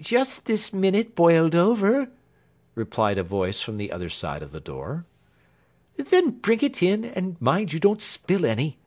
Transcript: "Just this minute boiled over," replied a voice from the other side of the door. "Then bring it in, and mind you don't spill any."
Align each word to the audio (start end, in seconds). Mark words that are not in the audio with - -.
"Just 0.00 0.46
this 0.46 0.72
minute 0.72 1.14
boiled 1.14 1.54
over," 1.54 2.08
replied 2.74 3.16
a 3.16 3.22
voice 3.22 3.60
from 3.60 3.76
the 3.76 3.92
other 3.92 4.08
side 4.10 4.42
of 4.42 4.50
the 4.50 4.58
door. 4.58 5.06
"Then 5.96 6.30
bring 6.30 6.62
it 6.62 6.82
in, 6.82 7.04
and 7.04 7.40
mind 7.40 7.72
you 7.72 7.78
don't 7.78 8.02
spill 8.02 8.44
any." 8.44 8.80